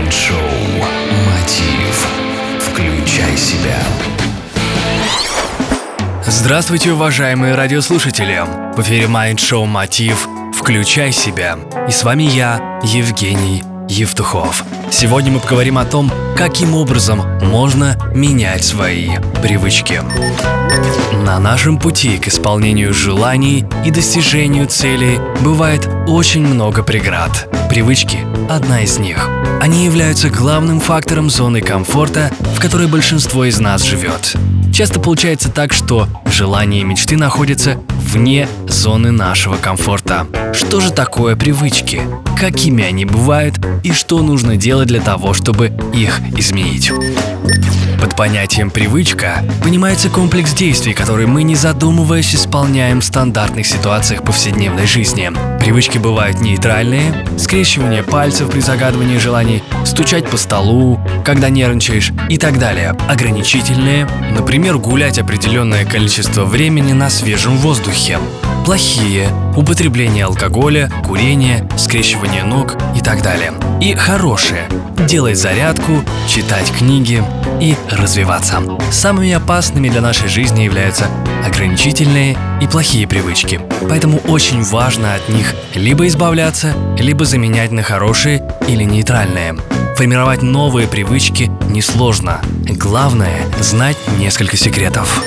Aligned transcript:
Майнд-шоу 0.00 0.38
«Мотив». 1.26 2.08
Включай 2.58 3.36
себя. 3.36 3.76
Здравствуйте, 6.24 6.92
уважаемые 6.92 7.54
радиослушатели! 7.54 8.42
В 8.74 8.80
эфире 8.80 9.08
Майнд-шоу 9.08 9.66
«Мотив. 9.66 10.26
Включай 10.54 11.12
себя». 11.12 11.58
И 11.86 11.90
с 11.90 12.02
вами 12.02 12.22
я, 12.22 12.80
Евгений 12.82 13.62
Евтухов. 13.90 14.64
Сегодня 14.92 15.32
мы 15.32 15.40
поговорим 15.40 15.76
о 15.76 15.84
том, 15.84 16.12
каким 16.36 16.74
образом 16.74 17.22
можно 17.42 17.98
менять 18.14 18.64
свои 18.64 19.16
привычки. 19.42 20.00
На 21.24 21.40
нашем 21.40 21.76
пути 21.76 22.18
к 22.18 22.28
исполнению 22.28 22.94
желаний 22.94 23.64
и 23.84 23.90
достижению 23.90 24.68
целей 24.68 25.18
бывает 25.40 25.88
очень 26.06 26.46
много 26.46 26.84
преград. 26.84 27.52
Привычки– 27.68 28.18
одна 28.48 28.82
из 28.82 28.98
них. 28.98 29.28
Они 29.60 29.84
являются 29.84 30.30
главным 30.30 30.78
фактором 30.80 31.28
зоны 31.28 31.60
комфорта, 31.60 32.30
в 32.56 32.60
которой 32.60 32.86
большинство 32.86 33.44
из 33.44 33.58
нас 33.58 33.82
живет. 33.82 34.36
Часто 34.72 35.00
получается 35.00 35.50
так, 35.50 35.72
что 35.72 36.08
желания 36.26 36.80
и 36.80 36.84
мечты 36.84 37.16
находятся 37.16 37.78
вне 38.10 38.48
зоны 38.66 39.12
нашего 39.12 39.56
комфорта. 39.56 40.26
Что 40.52 40.80
же 40.80 40.90
такое 40.90 41.36
привычки? 41.36 42.02
Какими 42.38 42.82
они 42.82 43.04
бывают 43.04 43.54
и 43.84 43.92
что 43.92 44.20
нужно 44.20 44.56
делать 44.56 44.88
для 44.88 45.00
того, 45.00 45.32
чтобы 45.32 45.72
их 45.94 46.20
изменить? 46.36 46.90
Под 48.00 48.16
понятием 48.16 48.70
«привычка» 48.70 49.44
понимается 49.62 50.08
комплекс 50.08 50.52
действий, 50.52 50.92
которые 50.92 51.28
мы, 51.28 51.42
не 51.44 51.54
задумываясь, 51.54 52.34
исполняем 52.34 53.00
в 53.00 53.04
стандартных 53.04 53.66
ситуациях 53.66 54.24
повседневной 54.24 54.86
жизни. 54.86 55.30
Привычки 55.60 55.98
бывают 55.98 56.40
нейтральные– 56.40 57.26
скрещивание 57.38 58.02
пальцев 58.02 58.50
при 58.50 58.60
загадывании 58.60 59.18
желаний, 59.18 59.62
стучать 59.84 60.26
по 60.28 60.38
столу, 60.38 60.98
когда 61.24 61.50
нервничаешь 61.50 62.12
и 62.28 62.38
так 62.38 62.58
далее. 62.58 62.96
Ограничительные– 63.08 64.08
например, 64.32 64.78
гулять 64.78 65.18
определенное 65.18 65.84
количество 65.84 66.44
времени 66.44 66.94
на 66.94 67.10
свежем 67.10 67.58
воздухе. 67.58 68.18
Плохие– 68.64 69.28
употребление 69.56 70.24
алкоголя, 70.24 70.90
курение, 71.06 71.68
скрещивание 71.76 72.44
ног 72.44 72.76
и 72.96 73.00
так 73.00 73.22
далее. 73.22 73.52
И 73.80 73.94
хорошие– 73.94 74.64
делать 75.06 75.38
зарядку, 75.38 76.02
читать 76.26 76.72
книги 76.72 77.22
и 77.60 77.74
развиваться. 77.90 78.62
Самыми 78.90 79.32
опасными 79.32 79.88
для 79.88 80.00
нашей 80.00 80.28
жизни 80.28 80.62
являются 80.62 81.06
ограничительные 81.44 82.36
и 82.60 82.66
плохие 82.66 83.06
привычки. 83.06 83.60
Поэтому 83.88 84.18
очень 84.28 84.62
важно 84.62 85.14
от 85.14 85.28
них 85.28 85.49
либо 85.74 86.06
избавляться, 86.06 86.74
либо 86.98 87.24
заменять 87.24 87.70
на 87.70 87.82
хорошие 87.82 88.42
или 88.68 88.84
нейтральные. 88.84 89.56
Формировать 89.96 90.42
новые 90.42 90.88
привычки 90.88 91.50
несложно. 91.68 92.40
Главное– 92.64 93.42
знать 93.60 93.96
несколько 94.18 94.56
секретов. 94.56 95.22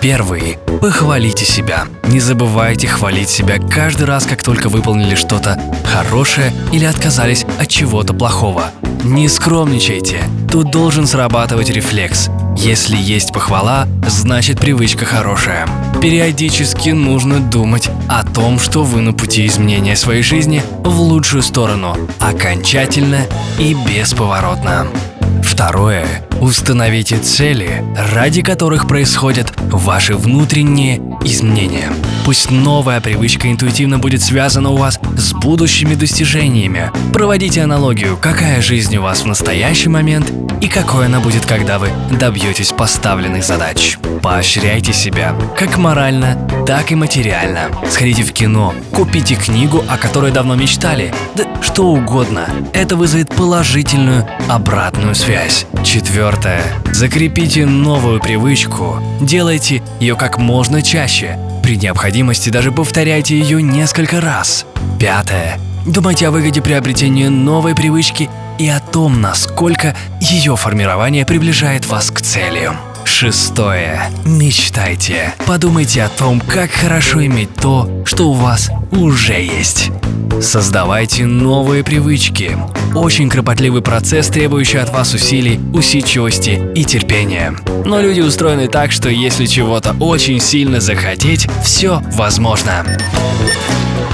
Первый. 0.00 0.58
Похвалите 0.80 1.44
себя. 1.44 1.84
Не 2.04 2.20
забывайте 2.20 2.86
хвалить 2.86 3.28
себя 3.28 3.58
каждый 3.58 4.06
раз, 4.06 4.24
как 4.24 4.42
только 4.42 4.70
выполнили 4.70 5.14
что-то 5.14 5.60
хорошее 5.84 6.54
или 6.72 6.86
отказались 6.86 7.44
от 7.58 7.68
чего-то 7.68 8.14
плохого. 8.14 8.70
Не 9.04 9.28
скромничайте. 9.28 10.22
Тут 10.50 10.70
должен 10.70 11.06
срабатывать 11.06 11.68
рефлекс. 11.68 12.30
Если 12.56 12.96
есть 12.96 13.32
похвала, 13.32 13.86
значит 14.06 14.60
привычка 14.60 15.04
хорошая. 15.04 15.66
Периодически 16.02 16.90
нужно 16.90 17.40
думать 17.40 17.88
о 18.08 18.24
том, 18.24 18.58
что 18.58 18.84
вы 18.84 19.00
на 19.00 19.12
пути 19.12 19.46
изменения 19.46 19.96
своей 19.96 20.22
жизни 20.22 20.62
в 20.84 21.00
лучшую 21.00 21.42
сторону, 21.42 21.96
окончательно 22.20 23.26
и 23.58 23.74
бесповоротно. 23.74 24.86
Второе. 25.42 26.06
Установите 26.40 27.18
цели, 27.18 27.84
ради 28.14 28.40
которых 28.40 28.88
происходят 28.88 29.52
ваши 29.58 30.14
внутренние 30.14 30.96
изменения. 31.24 31.92
Пусть 32.24 32.50
новая 32.50 33.00
привычка 33.00 33.50
интуитивно 33.50 33.98
будет 33.98 34.22
связана 34.22 34.70
у 34.70 34.76
вас 34.76 34.98
с 35.16 35.32
будущими 35.32 35.94
достижениями. 35.94 36.90
Проводите 37.12 37.62
аналогию, 37.62 38.16
какая 38.16 38.62
жизнь 38.62 38.96
у 38.96 39.02
вас 39.02 39.22
в 39.22 39.26
настоящий 39.26 39.88
момент 39.88 40.30
и 40.60 40.68
какой 40.68 41.06
она 41.06 41.20
будет, 41.20 41.46
когда 41.46 41.78
вы 41.78 41.90
добьетесь 42.18 42.72
поставленных 42.72 43.44
задач. 43.44 43.98
Поощряйте 44.22 44.92
себя, 44.92 45.34
как 45.56 45.78
морально, 45.78 46.36
так 46.66 46.92
и 46.92 46.94
материально. 46.94 47.70
Сходите 47.90 48.22
в 48.22 48.32
кино, 48.32 48.74
купите 48.92 49.34
книгу, 49.34 49.82
о 49.88 49.96
которой 49.96 50.32
давно 50.32 50.54
мечтали, 50.54 51.14
да 51.34 51.44
что 51.62 51.86
угодно. 51.86 52.48
Это 52.72 52.96
вызовет 52.96 53.28
положительную 53.30 54.26
обратную 54.48 55.14
связь. 55.14 55.66
Четвертое. 55.82 56.62
Закрепите 56.92 57.64
новую 57.66 58.20
привычку. 58.20 59.02
Делайте 59.20 59.82
ее 59.98 60.14
как 60.16 60.38
можно 60.38 60.82
чаще. 60.82 61.38
При 61.62 61.76
необходимости 61.76 62.50
даже 62.50 62.72
повторяйте 62.72 63.38
ее 63.38 63.62
несколько 63.62 64.20
раз. 64.20 64.66
Пятое. 64.98 65.58
Думайте 65.86 66.28
о 66.28 66.30
выгоде 66.30 66.60
приобретения 66.60 67.30
новой 67.30 67.74
привычки 67.74 68.28
и 68.60 68.68
о 68.68 68.78
том, 68.78 69.22
насколько 69.22 69.96
ее 70.20 70.54
формирование 70.54 71.24
приближает 71.24 71.86
вас 71.86 72.10
к 72.10 72.20
цели. 72.20 72.70
Шестое. 73.06 74.10
Мечтайте. 74.26 75.32
Подумайте 75.46 76.02
о 76.02 76.10
том, 76.10 76.40
как 76.40 76.70
хорошо 76.70 77.24
иметь 77.24 77.54
то, 77.54 78.02
что 78.04 78.28
у 78.28 78.34
вас 78.34 78.70
уже 78.92 79.40
есть. 79.40 79.90
Создавайте 80.42 81.24
новые 81.24 81.82
привычки. 81.82 82.58
Очень 82.94 83.30
кропотливый 83.30 83.80
процесс, 83.80 84.28
требующий 84.28 84.78
от 84.78 84.90
вас 84.90 85.14
усилий, 85.14 85.58
усидчивости 85.72 86.60
и 86.74 86.84
терпения. 86.84 87.54
Но 87.86 87.98
люди 88.02 88.20
устроены 88.20 88.68
так, 88.68 88.92
что 88.92 89.08
если 89.08 89.46
чего-то 89.46 89.96
очень 90.00 90.38
сильно 90.38 90.80
захотеть, 90.80 91.48
все 91.64 92.02
возможно. 92.12 92.84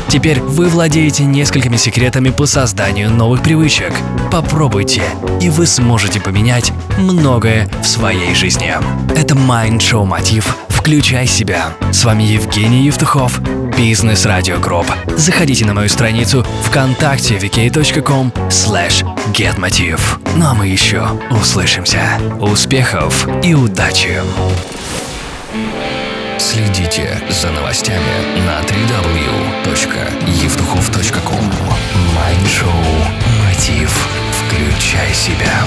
Теперь 0.08 0.40
вы 0.40 0.68
владеете 0.68 1.24
несколькими 1.24 1.76
секретами 1.76 2.30
по 2.30 2.46
созданию 2.46 3.10
новых 3.10 3.42
привычек. 3.42 3.92
Попробуйте, 4.30 5.02
и 5.40 5.50
вы 5.50 5.66
сможете 5.66 6.20
поменять 6.20 6.72
многое 6.98 7.68
в 7.82 7.86
своей 7.86 8.34
жизни. 8.34 8.74
Это 9.16 9.34
Mind 9.34 9.78
Show 9.78 10.04
Мотив. 10.04 10.56
Включай 10.68 11.26
себя. 11.26 11.72
С 11.90 12.04
вами 12.04 12.22
Евгений 12.22 12.84
Евтухов, 12.84 13.40
Бизнес 13.76 14.24
Радио 14.24 14.58
Групп. 14.58 14.86
Заходите 15.16 15.64
на 15.64 15.74
мою 15.74 15.88
страницу 15.88 16.46
ВКонтакте 16.62 17.36
vk.com 17.36 18.32
slash 18.48 19.04
getmotiv. 19.32 19.98
Ну 20.36 20.46
а 20.46 20.54
мы 20.54 20.68
еще 20.68 21.08
услышимся. 21.30 22.20
Успехов 22.40 23.26
и 23.42 23.54
удачи! 23.54 24.20
Следите 26.56 27.20
за 27.28 27.50
новостями 27.50 28.16
на 28.46 28.62
www.евтухов.ком 28.62 31.52
Майнд-шоу 32.14 32.70
«Мотив». 33.44 34.08
Включай 34.32 35.12
себя. 35.12 35.66